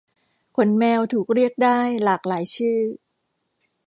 [0.55, 2.79] ขนแมวถูกเรียกได้หลากหลายชื่อ